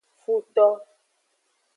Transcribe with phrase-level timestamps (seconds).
[0.23, 0.67] Futo.